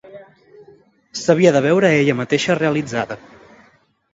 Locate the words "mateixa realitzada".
2.23-3.19